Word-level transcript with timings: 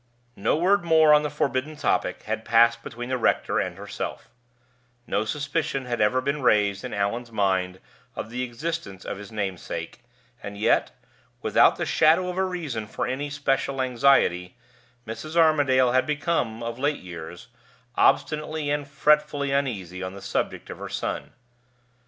No 0.35 0.55
word 0.57 0.83
more 0.83 1.13
on 1.13 1.21
the 1.21 1.29
forbidden 1.29 1.75
topic 1.75 2.23
had 2.23 2.43
passed 2.43 2.81
between 2.81 3.09
the 3.09 3.19
rector 3.19 3.59
and 3.59 3.77
herself; 3.77 4.31
no 5.05 5.25
suspicion 5.25 5.85
had 5.85 6.01
ever 6.01 6.21
been 6.21 6.41
raised 6.41 6.83
in 6.83 6.91
Allan's 6.91 7.31
mind 7.31 7.79
of 8.15 8.31
the 8.31 8.41
existence 8.41 9.05
of 9.05 9.19
his 9.19 9.31
namesake; 9.31 10.01
and 10.41 10.57
yet, 10.57 10.89
without 11.43 11.75
the 11.75 11.85
shadow 11.85 12.29
of 12.29 12.37
a 12.39 12.43
reason 12.45 12.87
for 12.87 13.05
any 13.05 13.29
special 13.29 13.79
anxiety, 13.79 14.57
Mrs. 15.05 15.35
Armadale 15.35 15.91
had 15.91 16.07
become, 16.07 16.63
of 16.63 16.79
late 16.79 16.99
years, 17.03 17.49
obstinately 17.93 18.71
and 18.71 18.87
fretfully 18.87 19.51
uneasy 19.51 20.01
on 20.01 20.15
the 20.15 20.19
subject 20.23 20.71
of 20.71 20.79
her 20.79 20.89
son. 20.89 21.33